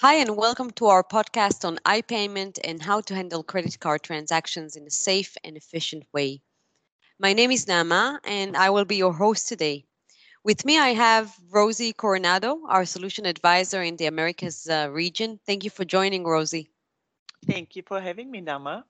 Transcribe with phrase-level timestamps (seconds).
[0.00, 4.76] Hi, and welcome to our podcast on iPayment and how to handle credit card transactions
[4.76, 6.42] in a safe and efficient way.
[7.18, 9.84] My name is Nama, and I will be your host today.
[10.44, 15.40] With me, I have Rosie Coronado, our solution advisor in the Americas uh, region.
[15.46, 16.70] Thank you for joining, Rosie.
[17.46, 18.86] Thank you for having me, Nama.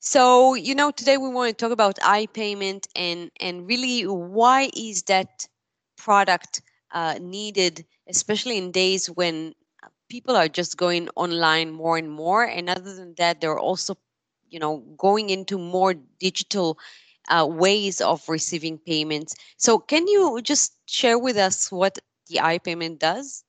[0.00, 5.04] So, you know, today we want to talk about iPayment and and really why is
[5.04, 5.46] that
[5.96, 6.62] product
[6.92, 9.54] uh, needed, especially in days when
[10.08, 12.44] people are just going online more and more.
[12.44, 13.96] And other than that, they're also,
[14.50, 16.78] you know, going into more digital
[17.28, 19.34] uh, ways of receiving payments.
[19.56, 23.44] So, can you just share with us what the iPayment does?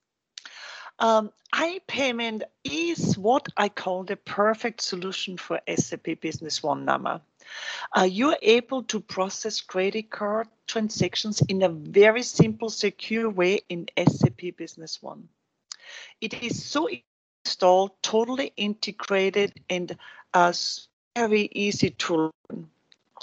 [1.00, 7.22] Um, iPayment is what I call the perfect solution for SAP Business One Nama.
[7.96, 13.88] Uh, you're able to process credit card transactions in a very simple, secure way in
[13.98, 15.28] SAP Business One.
[16.22, 16.88] It is so
[17.46, 19.98] installed, totally integrated, and
[20.34, 20.54] uh,
[21.16, 22.70] very easy to learn.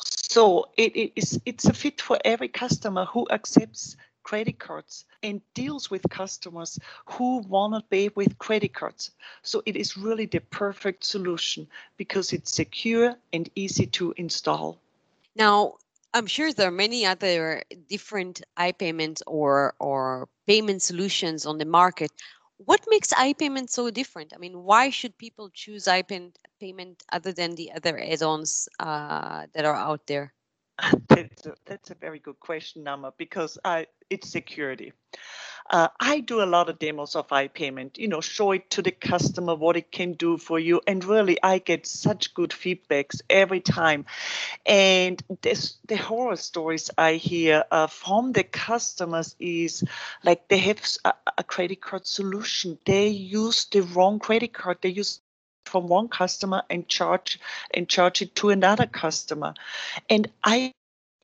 [0.05, 3.97] So it, is it's a fit for every customer who accepts
[4.29, 9.11] credit cards and deals with customers who want to pay with credit cards.
[9.43, 14.77] So it is really the perfect solution because it's secure and easy to install.
[15.35, 15.77] Now,
[16.13, 22.13] I'm sure there are many other different iPayments or or payment solutions on the market.
[22.59, 24.33] What makes iPayment so different?
[24.35, 29.81] I mean, why should people choose iPayment other than the other add-ons uh, that are
[29.89, 30.35] out there?
[31.09, 34.93] That's a, that's a very good question, Nama, because I, it's security.
[35.71, 38.93] Uh, I do a lot of demos of iPayment, you know, show it to the
[38.93, 40.81] customer what it can do for you.
[40.87, 44.07] And really, I get such good feedbacks every time.
[44.65, 49.85] And this, the horror stories I hear uh, from the customers is
[50.23, 52.79] like they have a, a credit card solution.
[52.87, 54.79] They use the wrong credit card.
[54.81, 55.21] They use
[55.69, 57.39] from one customer and charge
[57.75, 59.55] and charge it to another customer.
[60.11, 60.73] And i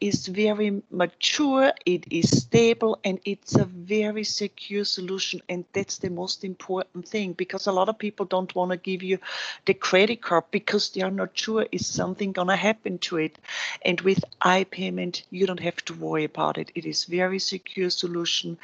[0.01, 6.11] is very mature it is stable and it's a very secure solution and that's the
[6.11, 9.19] most important thing because a lot of people don't want to give you
[9.67, 13.39] the credit card because they are not sure is something going to happen to it.
[13.83, 16.71] And with iPayment you don't have to worry about it.
[16.75, 18.59] It is very secure solution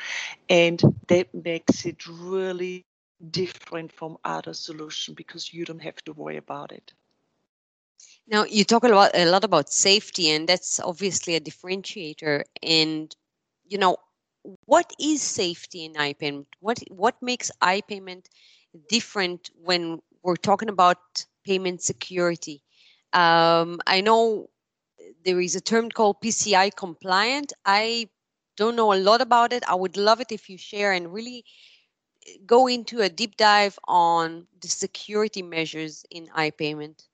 [0.50, 2.84] and that makes it really
[3.30, 6.92] different from other solution because you don't have to worry about it.
[8.26, 12.44] Now you talk a lot a lot about safety, and that's obviously a differentiator.
[12.62, 13.14] And
[13.66, 13.96] you know,
[14.64, 16.46] what is safety in iPayment?
[16.60, 18.26] What what makes iPayment
[18.88, 20.98] different when we're talking about
[21.44, 22.62] payment security?
[23.12, 24.50] Um, I know
[25.24, 27.52] there is a term called PCI compliant.
[27.64, 28.08] I
[28.56, 29.64] don't know a lot about it.
[29.68, 31.44] I would love it if you share and really
[32.46, 37.06] go into a deep dive on the security measures in iPayment?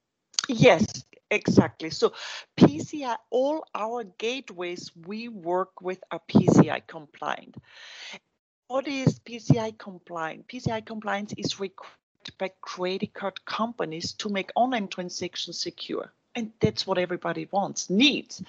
[0.48, 1.90] Yes, exactly.
[1.90, 2.12] So
[2.56, 7.56] PCI, all our gateways we work with are PCI compliant.
[8.68, 10.48] What is PCI compliant?
[10.48, 11.92] PCI compliance is required
[12.38, 16.12] by credit card companies to make online transactions secure.
[16.34, 18.42] And that's what everybody wants, needs,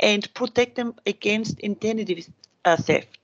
[0.00, 2.24] and protect them against identity
[2.64, 3.15] uh, theft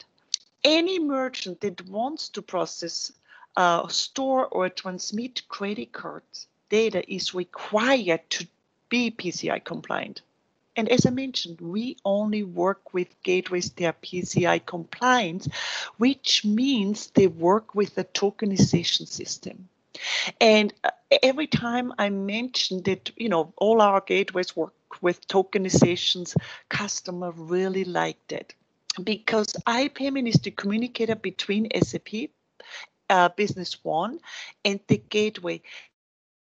[0.65, 3.12] any merchant that wants to process,
[3.56, 6.23] uh, store, or transmit credit card
[6.69, 8.47] data is required to
[8.89, 10.22] be PCI compliant.
[10.75, 15.49] And as I mentioned, we only work with gateways that are PCI compliant,
[15.99, 19.69] which means they work with the tokenization system.
[20.41, 20.91] And uh,
[21.22, 24.72] every time I mention that, you know, all our gateways work
[25.03, 26.34] with tokenizations,
[26.71, 28.55] customer really liked it
[29.04, 32.30] because iPayment is the communicator between SAP
[33.10, 34.20] uh, Business One
[34.64, 35.62] and the gateway.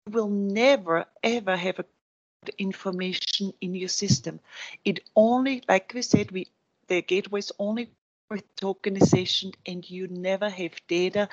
[0.07, 1.85] You will never ever have a
[2.57, 4.39] information in your system.
[4.83, 6.47] It only, like we said, we
[6.88, 7.89] the gateways only
[8.30, 11.30] with tokenization, and you never have data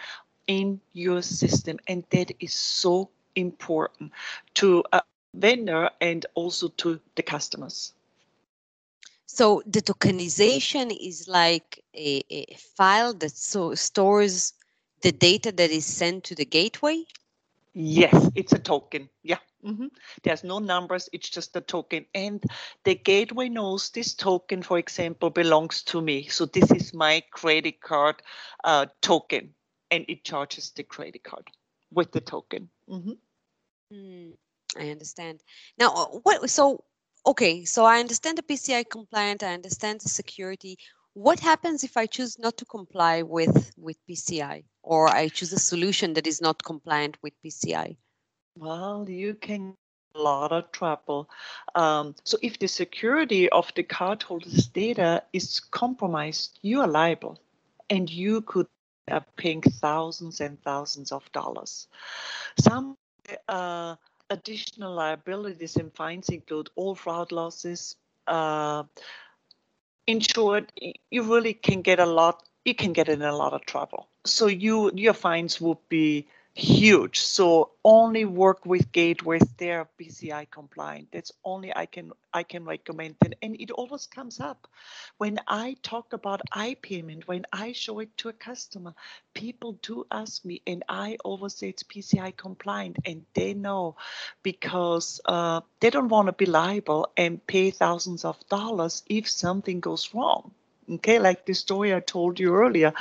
[0.46, 4.12] in your system, and that is so important
[4.54, 5.02] to a
[5.34, 7.92] vendor and also to the customers.
[9.34, 14.52] So the tokenization is like a, a file that so stores
[15.00, 17.04] the data that is sent to the gateway?
[17.72, 19.08] Yes, it's a token.
[19.22, 19.38] Yeah.
[19.64, 19.86] Mm-hmm.
[20.22, 22.04] There's no numbers, it's just a token.
[22.14, 22.44] And
[22.84, 26.28] the gateway knows this token, for example, belongs to me.
[26.28, 28.16] So this is my credit card
[28.64, 29.54] uh, token,
[29.90, 31.48] and it charges the credit card
[31.90, 32.68] with the token.
[32.86, 33.12] Mm-hmm.
[33.94, 34.32] Mm,
[34.78, 35.40] I understand.
[35.78, 36.50] Now, uh, what?
[36.50, 36.84] So
[37.26, 40.78] okay, so I understand the PCI compliant, I understand the security.
[41.14, 44.64] What happens if I choose not to comply with, with PCI?
[44.82, 47.96] or I choose a solution that is not compliant with PCI?
[48.56, 49.74] Well, you can
[50.14, 51.30] a lot of trouble.
[51.74, 57.40] Um, so if the security of the cardholder's data is compromised, you are liable,
[57.88, 58.66] and you could
[59.10, 61.88] uh, paying thousands and thousands of dollars.
[62.58, 62.96] Some
[63.48, 63.96] uh,
[64.32, 67.96] additional liabilities and fines include all fraud losses.
[68.26, 68.84] Uh,
[70.06, 70.72] in short,
[71.10, 72.42] you really can get a lot.
[72.64, 74.08] You can get in a lot of trouble.
[74.24, 77.20] So you your fines would be huge.
[77.20, 81.08] So only work with gateways they're PCI compliant.
[81.12, 83.34] That's only I can I can recommend it.
[83.42, 84.66] And it always comes up
[85.18, 88.94] when I talk about iPayment, when I show it to a customer,
[89.34, 93.96] people do ask me, and I always say it's PCI compliant, and they know
[94.42, 99.80] because uh, they don't want to be liable and pay thousands of dollars if something
[99.80, 100.52] goes wrong.
[100.90, 102.92] Okay, like the story I told you earlier,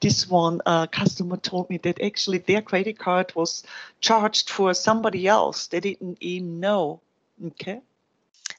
[0.00, 3.62] this one uh, customer told me that actually their credit card was
[4.00, 5.66] charged for somebody else.
[5.66, 7.00] They didn't even know.
[7.44, 7.80] Okay,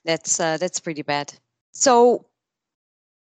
[0.03, 1.33] that's uh, that's pretty bad.
[1.71, 2.25] So,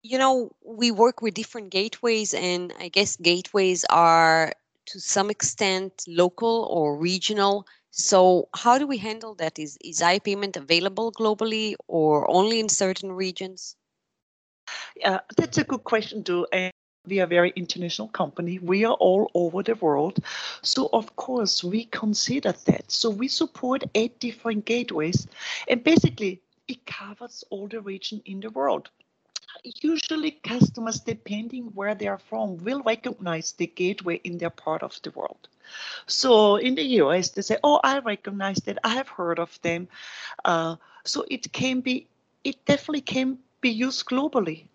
[0.04, 4.54] you know, we work with different gateways, and I guess gateways are
[4.88, 7.66] to some extent local or regional.
[7.92, 9.60] So, how do we handle that?
[9.60, 13.76] Is is iPayment available globally or only in certain regions?
[15.04, 16.48] Uh, that's a good question too.
[16.52, 16.72] And
[17.08, 18.60] we are a very international company.
[18.60, 20.20] We are all over the world.
[20.62, 22.92] So of course we consider that.
[22.92, 25.28] So we support eight different gateways
[25.68, 28.90] and basically it covers all the region in the world.
[29.64, 34.98] Usually customers, depending where they are from, will recognize the gateway in their part of
[35.04, 35.50] the world.
[36.08, 38.80] So in the US, they say, oh, I recognize that.
[38.84, 39.88] I have heard of them.
[40.46, 42.08] Uh, so it can be,
[42.44, 44.68] it definitely can be used globally.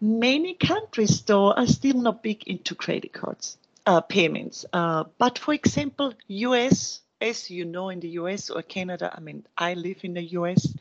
[0.00, 4.64] Many countries, though, are still not big into credit cards uh, payments.
[4.72, 9.44] Uh, but for example, US, as you know, in the US or Canada, I mean,
[9.56, 10.74] I live in the US.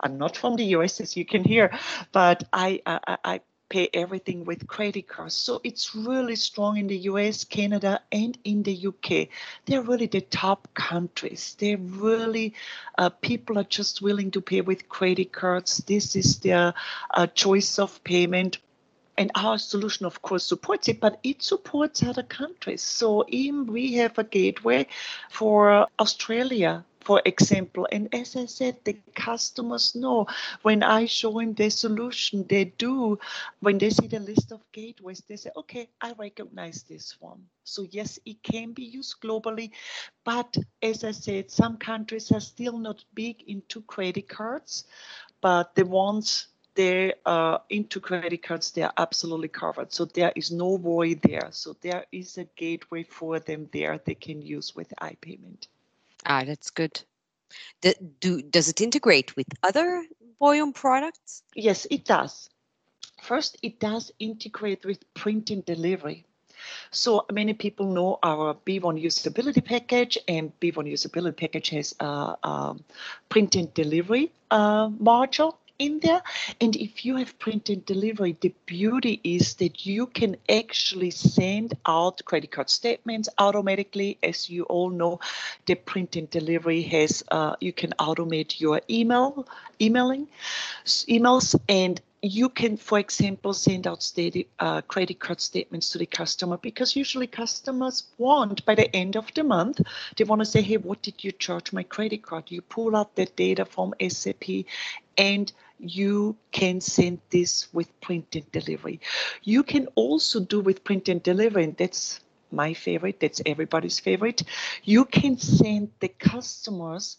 [0.00, 1.78] I'm not from the US, as you can hear,
[2.12, 5.34] but I, I, I pay everything with credit cards.
[5.34, 9.28] So it's really strong in the US, Canada, and in the UK.
[9.64, 11.56] They're really the top countries.
[11.58, 12.54] They're really,
[12.98, 15.78] uh, people are just willing to pay with credit cards.
[15.78, 16.74] This is their
[17.12, 18.58] uh, choice of payment.
[19.18, 22.82] And our solution, of course, supports it, but it supports other countries.
[22.82, 24.86] So even we have a gateway
[25.30, 27.86] for Australia, for example.
[27.92, 30.26] And as I said, the customers know
[30.62, 33.18] when I show them the solution, they do.
[33.60, 37.46] When they see the list of gateways, they say, okay, I recognize this one.
[37.62, 39.70] So yes, it can be used globally.
[40.24, 44.84] But as I said, some countries are still not big into credit cards,
[45.40, 49.92] but the ones they are uh, into credit cards, they are absolutely covered.
[49.92, 51.48] So there is no worry there.
[51.52, 55.68] So there is a gateway for them there they can use with iPayment.
[56.26, 57.00] Ah, that's good.
[57.80, 60.04] Do, do, does it integrate with other
[60.40, 61.42] Boyum products?
[61.54, 62.50] Yes, it does.
[63.22, 66.24] First, it does integrate with print and delivery.
[66.90, 72.76] So many people know our B1 usability package, and B1 usability package has a, a
[73.28, 76.22] print and delivery uh, module in there.
[76.60, 81.74] And if you have print and delivery, the beauty is that you can actually send
[81.86, 84.18] out credit card statements automatically.
[84.22, 85.20] As you all know,
[85.66, 89.46] the print and delivery has, uh, you can automate your email,
[89.80, 90.28] emailing,
[90.84, 94.10] emails, and you can, for example, send out
[94.58, 99.32] uh, credit card statements to the customer because usually customers want by the end of
[99.34, 99.80] the month,
[100.16, 102.44] they want to say, hey, what did you charge my credit card?
[102.50, 104.64] You pull out the data from SAP
[105.18, 109.00] and you can send this with print and delivery.
[109.42, 112.20] You can also do with print and delivery, and that's
[112.50, 114.42] my favorite, that's everybody's favorite.
[114.84, 117.18] You can send the customers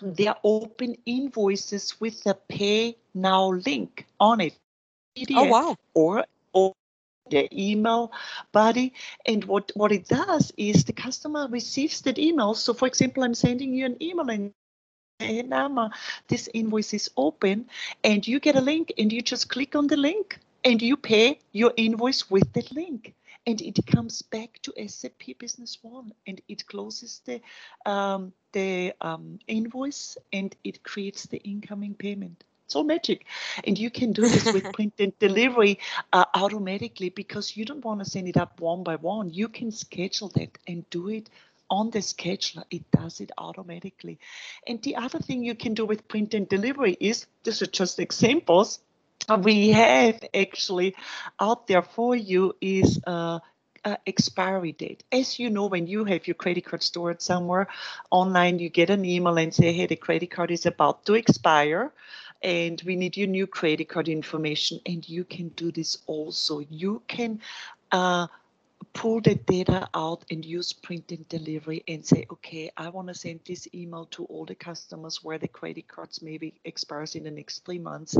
[0.00, 4.56] their open invoices with a pay now link on it.
[5.16, 5.76] PDF oh wow.
[5.94, 6.74] Or or
[7.30, 8.12] the email
[8.52, 8.94] body.
[9.26, 12.54] And what, what it does is the customer receives that email.
[12.54, 14.52] So for example, I'm sending you an email and
[15.18, 15.90] hey Nama,
[16.28, 17.66] this invoice is open
[18.04, 21.40] and you get a link and you just click on the link and you pay
[21.52, 23.14] your invoice with that link
[23.48, 27.40] and it comes back to SAP Business One and it closes the
[27.86, 32.44] um, the um, invoice and it creates the incoming payment.
[32.66, 33.24] It's all magic,
[33.64, 35.78] and you can do this with print and delivery
[36.12, 39.30] uh, automatically because you don't want to send it up one by one.
[39.30, 41.30] You can schedule that and do it
[41.70, 44.18] on the scheduler, it does it automatically.
[44.66, 47.98] And the other thing you can do with print and delivery is, these are just
[47.98, 48.80] examples,
[49.40, 50.94] we have actually
[51.40, 53.38] out there for you is uh,
[53.84, 55.04] uh, expiry date.
[55.12, 57.68] As you know, when you have your credit card stored somewhere
[58.10, 61.92] online, you get an email and say, hey, the credit card is about to expire
[62.42, 64.80] and we need your new credit card information.
[64.86, 66.60] And you can do this also.
[66.70, 67.40] You can
[67.92, 68.26] uh,
[68.92, 73.14] pull the data out and use print and delivery and say, okay, I want to
[73.14, 77.30] send this email to all the customers where the credit cards maybe expires in the
[77.30, 78.16] next three months,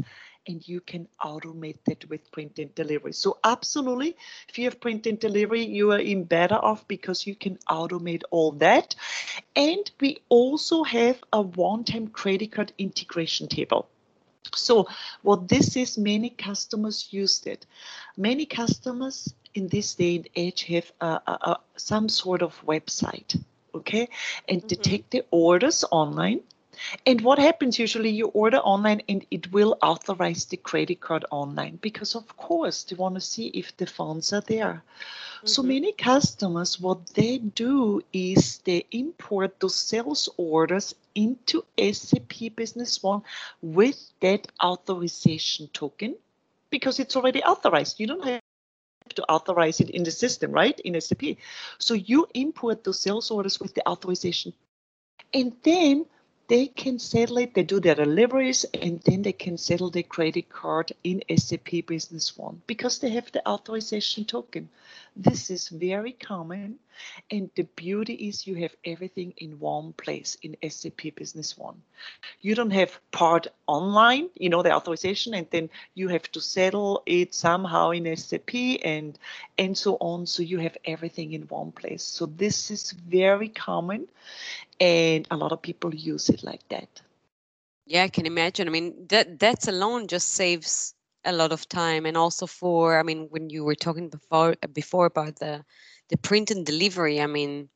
[0.46, 3.12] and you can automate that with print and delivery.
[3.12, 4.16] So absolutely,
[4.48, 8.22] if you have print and delivery, you are in better off because you can automate
[8.30, 8.94] all that.
[9.56, 13.88] And we also have a one-time credit card integration table.
[14.54, 14.88] So
[15.22, 17.66] what this is, many customers used it.
[18.16, 20.92] Many customers in this day and age have
[21.76, 23.42] some sort of website,
[23.74, 24.08] okay,
[24.48, 24.80] and mm-hmm.
[24.82, 26.40] take the orders online.
[27.06, 31.76] And what happens usually, you order online and it will authorize the credit card online
[31.82, 34.84] because, of course, they want to see if the funds are there.
[34.84, 35.46] Mm-hmm.
[35.48, 43.02] So many customers, what they do is they import those sales orders into SAP Business
[43.02, 43.22] One
[43.60, 46.14] with that authorization token
[46.70, 47.98] because it's already authorized.
[47.98, 48.40] You don't have
[49.18, 50.78] to authorize it in the system, right?
[50.80, 51.36] In SAP.
[51.78, 54.52] So you import those sales orders with the authorization.
[55.34, 56.06] And then
[56.48, 60.48] they can settle it, they do their deliveries, and then they can settle their credit
[60.48, 64.70] card in SAP Business One because they have the authorization token.
[65.18, 66.78] This is very common,
[67.30, 71.82] and the beauty is you have everything in one place in SAP Business One.
[72.40, 77.02] You don't have part online, you know, the authorization, and then you have to settle
[77.06, 79.18] it somehow in SAP and
[79.58, 80.26] and so on.
[80.26, 82.02] So you have everything in one place.
[82.04, 84.08] So this is very common,
[84.80, 87.02] and a lot of people use it like that
[87.86, 90.94] yeah i can imagine i mean that that's alone just saves
[91.28, 95.06] a lot of time and also for i mean when you were talking before before
[95.06, 95.64] about the
[96.08, 97.68] the print and delivery i mean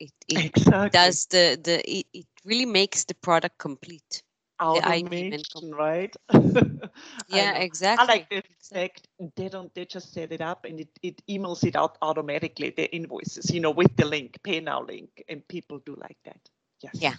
[0.00, 0.90] it, it exactly.
[0.90, 4.22] does the the it, it really makes the product complete
[4.60, 6.14] automation, right?
[7.28, 8.02] yeah, exactly.
[8.02, 11.64] I like the fact they don't they just set it up and it, it emails
[11.64, 15.80] it out automatically, the invoices, you know, with the link, pay now link, and people
[15.84, 16.40] do like that.
[16.82, 16.98] Yes.
[17.00, 17.14] Yeah.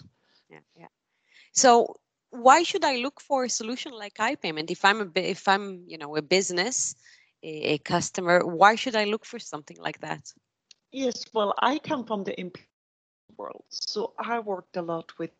[0.50, 0.60] Yeah.
[0.76, 0.88] Yeah.
[1.52, 1.96] So
[2.30, 5.98] why should I look for a solution like iPayment if I'm a if I'm, you
[5.98, 6.94] know, a business,
[7.42, 10.32] a, a customer, why should I look for something like that?
[10.92, 12.66] Yes, well, I come from the employee
[13.36, 13.64] world.
[13.68, 15.30] So I worked a lot with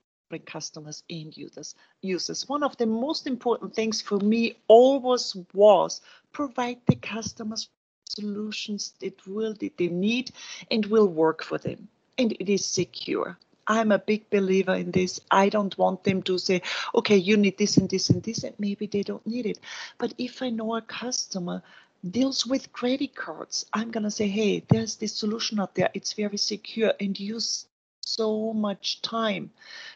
[0.44, 6.02] customers and users users one of the most important things for me always was
[6.32, 7.70] provide the customers
[8.06, 10.30] solutions that will that they need
[10.70, 15.20] and will work for them and it is secure i'm a big believer in this.
[15.30, 16.62] I don't want them to say
[16.94, 19.58] okay you need this and this and this and maybe they don't need it.
[19.98, 21.62] But if i know a customer
[22.10, 25.90] deals with credit cards i'm going to say hey there's this solution out there.
[25.94, 27.66] It's very secure and use
[28.00, 29.50] so much time.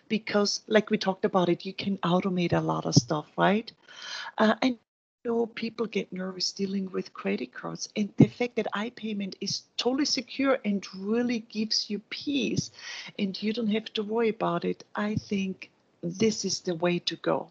[0.08, 3.72] Because like we talked about it you can automate a lot of stuff right?
[4.38, 4.78] Uh, and
[5.24, 10.04] know people get nervous dealing with credit cards and the fact that iPayment is totally
[10.04, 12.70] secure and really gives you peace
[13.18, 15.70] and you don't have to worry about it i think
[16.02, 17.50] this is the way to go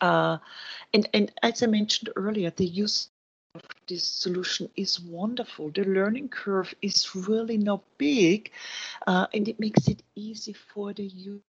[0.00, 0.36] uh,
[0.92, 3.08] and and as i mentioned earlier the use
[3.54, 5.70] of this solution is wonderful.
[5.70, 8.50] The learning curve is really not big,
[9.06, 11.53] uh, and it makes it easy for the user.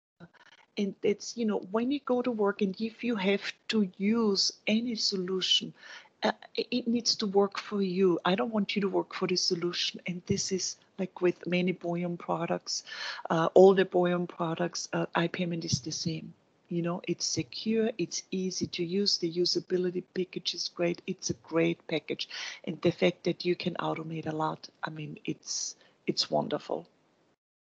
[0.81, 4.53] And it's, you know, when you go to work and if you have to use
[4.67, 5.75] any solution,
[6.23, 8.19] uh, it needs to work for you.
[8.25, 10.01] I don't want you to work for the solution.
[10.07, 12.85] And this is like with many Boyum products,
[13.29, 16.33] uh, all the Boyum products, uh, iPayment is the same
[16.71, 21.35] you know it's secure it's easy to use the usability package is great it's a
[21.35, 22.29] great package
[22.65, 25.75] and the fact that you can automate a lot i mean it's
[26.07, 26.87] it's wonderful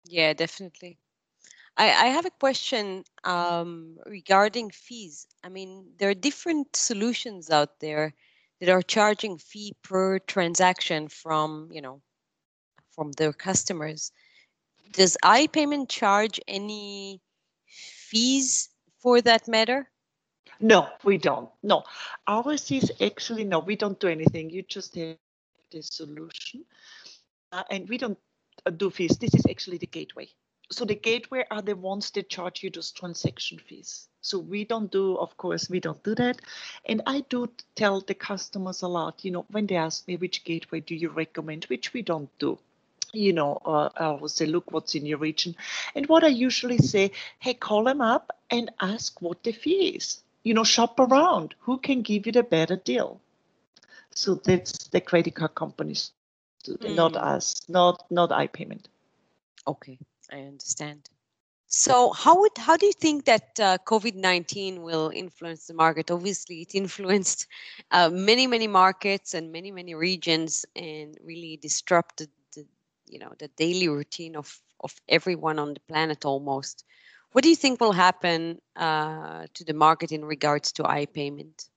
[0.06, 0.98] yeah definitely
[1.84, 7.80] i i have a question um, regarding fees i mean there are different solutions out
[7.80, 8.14] there
[8.60, 12.02] that are charging fee per transaction from you know
[12.96, 14.12] from their customers
[14.94, 17.22] does ipayment charge any
[18.12, 18.70] fees
[19.00, 19.90] for that matter?
[20.60, 21.50] No, we don't.
[21.64, 21.84] No,
[22.28, 23.60] ours is actually no.
[23.60, 24.50] We don't do anything.
[24.50, 25.18] You just have
[25.72, 26.66] the solution,
[27.52, 28.18] uh, and we don't
[28.66, 29.18] uh, do fees.
[29.18, 30.28] This is actually the gateway.
[30.72, 34.08] So the gateway are the ones that charge you those transaction fees.
[34.22, 36.40] So we don't do, of course, we don't do that.
[36.86, 39.26] And I do tell the customers a lot.
[39.26, 42.58] You know, when they ask me which gateway do you recommend, which we don't do
[43.14, 45.56] you know, uh, I will say, look what's in your region.
[45.96, 50.22] And what I usually say, hey, call them up and ask what the fee is.
[50.44, 51.54] You know, shop around.
[51.60, 53.20] Who can give you the better deal?
[54.16, 56.12] So that's the credit card companies
[56.68, 56.96] mm.
[56.96, 58.86] not us, not not iPayment.
[59.68, 59.98] Okay,
[60.32, 61.10] I understand.
[61.68, 66.12] So, how would how do you think that uh, COVID nineteen will influence the market?
[66.12, 67.48] Obviously, it influenced
[67.92, 72.66] uh, many many markets and many many regions, and really disrupted the
[73.08, 76.86] you know the daily routine of of everyone on the planet almost.
[77.34, 81.70] What do you think will happen uh, to the market in regards to iPayment?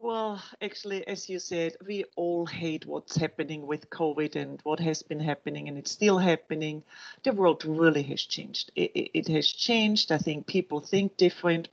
[0.00, 5.02] Well, actually, as you said, we all hate what's happening with COVID and what has
[5.02, 6.82] been happening, and it's still happening.
[7.24, 8.70] The world really has changed.
[8.76, 10.10] It, it, it has changed.
[10.12, 11.68] I think people think different,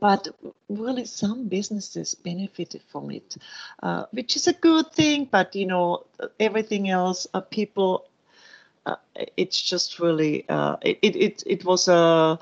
[0.00, 0.28] but
[0.68, 3.36] really, some businesses benefited from it,
[3.82, 5.26] uh, which is a good thing.
[5.30, 6.06] But you know,
[6.40, 8.06] everything else, uh, people,
[8.86, 8.96] uh,
[9.36, 12.38] it's just really, uh, it, it it was a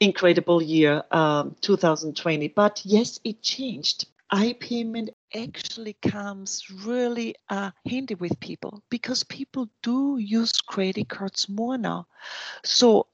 [0.00, 2.48] incredible year, um, 2020.
[2.48, 10.16] But yes, it changed iPayment actually comes really uh, handy with people because people do
[10.18, 12.06] use credit cards more now.
[12.64, 13.06] So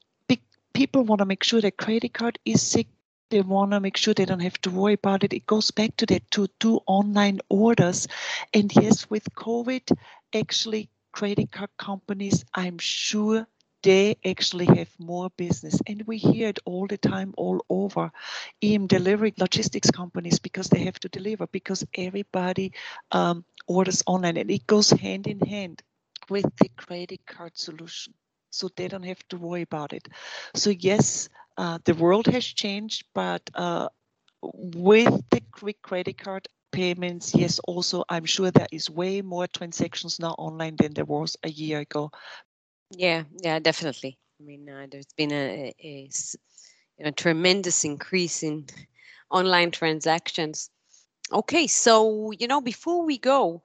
[0.73, 2.93] people want to make sure their credit card is secure.
[3.31, 5.33] They want to make sure they don't have to worry about it.
[5.33, 8.07] It goes back to that to do online orders.
[8.53, 9.95] And yes, with COVID,
[10.33, 13.45] actually, credit card companies, I'm sure
[13.83, 15.79] they actually have more business.
[15.87, 18.11] And we hear it all the time, all over.
[18.61, 22.73] EM delivery logistics companies because they have to deliver because everybody
[23.11, 25.81] um, orders online and it goes hand in hand
[26.29, 28.13] with the credit card solution.
[28.51, 30.07] So they don't have to worry about it.
[30.55, 33.89] So, yes, uh, the world has changed, but uh,
[34.41, 40.19] with the quick credit card payments, yes, also I'm sure there is way more transactions
[40.19, 42.11] now online than there was a year ago
[42.91, 44.17] yeah, yeah, definitely.
[44.39, 46.09] I mean, uh, there's been a, a,
[47.03, 48.65] a, tremendous increase in
[49.31, 50.69] online transactions.
[51.31, 53.61] Okay, so you know, before we go,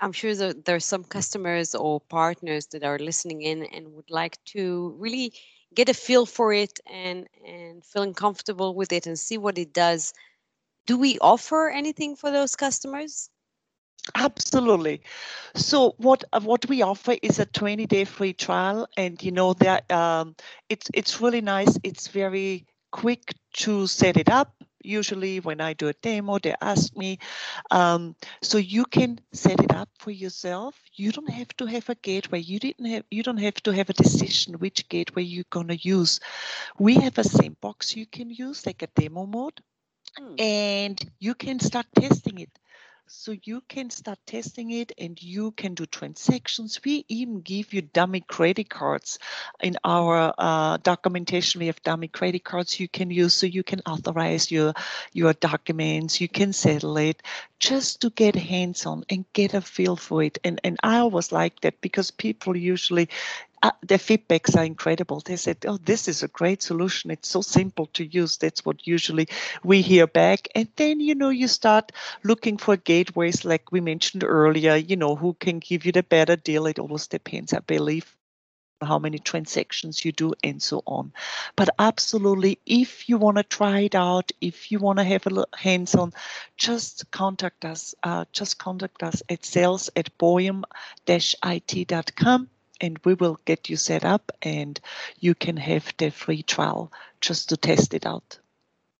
[0.00, 4.10] I'm sure that there are some customers or partners that are listening in and would
[4.10, 5.32] like to really
[5.74, 9.72] get a feel for it and and feeling comfortable with it and see what it
[9.72, 10.12] does.
[10.86, 13.30] Do we offer anything for those customers?
[14.14, 15.02] Absolutely.
[15.54, 19.54] So what uh, what we offer is a 20 day free trial, and you know
[19.54, 20.36] that um,
[20.68, 21.78] it's it's really nice.
[21.82, 24.54] It's very quick to set it up.
[24.82, 27.18] Usually, when I do a demo, they ask me,
[27.72, 30.80] um, so you can set it up for yourself.
[30.94, 32.38] You don't have to have a gateway.
[32.38, 33.04] You didn't have.
[33.10, 36.20] You don't have to have a decision which gateway you're gonna use.
[36.78, 39.60] We have a sandbox you can use, like a demo mode,
[40.16, 40.34] hmm.
[40.38, 42.50] and you can start testing it
[43.08, 46.80] so you can start testing it and you can do transactions.
[46.84, 49.18] We even give you dummy credit cards
[49.62, 51.60] in our uh, documentation.
[51.60, 54.74] We have dummy credit cards you can use so you can authorize your,
[55.12, 57.22] your documents, you can settle it
[57.60, 60.38] just to get hands on and get a feel for it.
[60.44, 63.08] And, and I always like that because people usually
[63.66, 65.20] uh, their feedbacks are incredible.
[65.20, 67.10] They said, "Oh, this is a great solution.
[67.10, 69.26] It's so simple to use." That's what usually
[69.64, 71.90] we hear back, and then you know you start
[72.22, 74.76] looking for gateways, like we mentioned earlier.
[74.76, 76.66] You know who can give you the better deal.
[76.66, 78.16] It always depends, I believe,
[78.80, 81.12] how many transactions you do and so on.
[81.56, 85.44] But absolutely, if you want to try it out, if you want to have a
[85.56, 86.12] hands on,
[86.56, 87.96] just contact us.
[88.04, 90.66] Uh, just contact us at sales at boyum-it.com
[92.80, 94.80] and we will get you set up and
[95.18, 98.38] you can have the free trial just to test it out.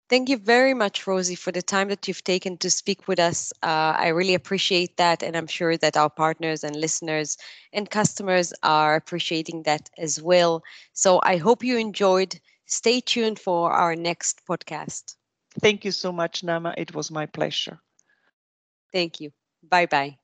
[0.09, 3.53] Thank you very much, Rosie, for the time that you've taken to speak with us.
[3.62, 7.37] Uh, I really appreciate that, and I'm sure that our partners and listeners
[7.73, 10.62] and customers are appreciating that as well.
[10.93, 12.41] So I hope you enjoyed.
[12.67, 15.17] Stay tuned for our next podcast.
[15.61, 16.75] Thank you so much, Nama.
[16.77, 17.81] It was my pleasure.
[18.93, 19.33] Thank you.
[19.62, 20.19] Bye bye.